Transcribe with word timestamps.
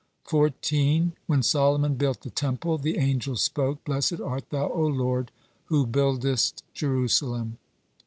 14. 0.23 1.13
When 1.27 1.43
Solomon 1.43 1.93
built 1.93 2.21
the 2.21 2.31
Temple, 2.31 2.79
the 2.79 2.97
angels 2.97 3.43
spoke: 3.43 3.83
"Blessed 3.85 4.19
art 4.19 4.49
Thou, 4.49 4.67
O 4.69 4.87
Lord, 4.87 5.29
who 5.65 5.85
buildest 5.85 6.63
Jerusalem." 6.73 7.59